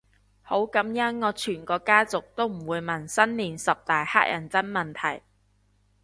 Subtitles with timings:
[0.41, 5.21] 好感恩我全個家族都唔會問新年十大乞人憎問題